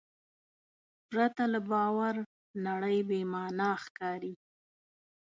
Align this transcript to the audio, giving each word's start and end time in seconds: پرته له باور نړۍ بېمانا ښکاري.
پرته 1.09 1.43
له 1.53 1.59
باور 1.71 2.15
نړۍ 2.67 2.97
بېمانا 3.09 3.69
ښکاري. 3.83 4.33